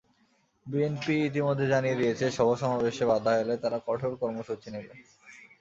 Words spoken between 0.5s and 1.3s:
BNP